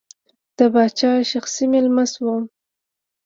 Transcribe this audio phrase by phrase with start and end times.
[0.57, 2.43] د پاچا شخصي مېلمه شوم.